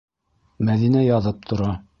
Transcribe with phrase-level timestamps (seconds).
[0.69, 1.73] Мәҙинә яҙып тора.